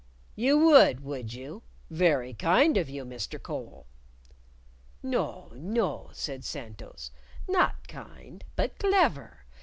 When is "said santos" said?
6.11-7.11